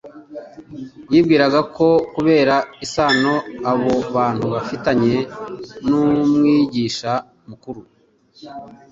[1.11, 2.55] Yibwiraga ko kubera
[2.85, 3.33] isano
[3.71, 5.15] abo bantu bafitanye
[5.87, 7.13] n'Umwigisha
[7.49, 7.81] mukuru,